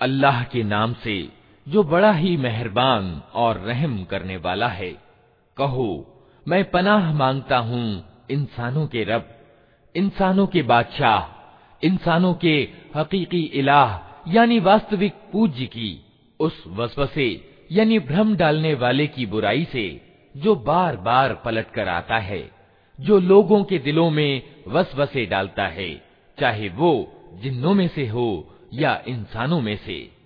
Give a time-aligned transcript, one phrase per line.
[0.00, 1.28] अल्लाह के नाम से,
[1.68, 4.96] जो बड़ा ही मेहरबान और रहम करने वाला है।
[5.56, 6.06] कहो,
[6.48, 9.28] मैं पनाह माँगता हूँ इंसानों के रब,
[9.96, 11.38] इंसानों के बादशाह,
[11.86, 13.98] इंसानों के हकीकी इलाह,
[14.28, 16.04] यानी वास्तविक पूज्य की,
[16.40, 20.00] उस वसवसे, यानी भ्रम डालने वाले की बुराई से,
[20.36, 22.50] जो बार बार पलट कर आता है,
[23.00, 26.02] जो लोगों के दिलों में वसवसे डालता है,
[26.40, 30.17] चाहे वो जिन्नों में से हो या इंसानों में से।